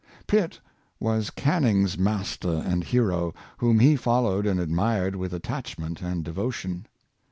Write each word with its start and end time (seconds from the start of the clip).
Pitt 0.25 0.59
was 0.99 1.29
Canning's 1.29 1.95
master 1.95 2.55
and 2.65 2.83
hero, 2.83 3.35
whom 3.59 3.77
he 3.77 3.95
fol 3.95 4.23
lowed 4.23 4.47
and 4.47 4.59
admired 4.59 5.15
with 5.15 5.31
attachment 5.31 6.01
and 6.01 6.25
devotion. 6.25 6.87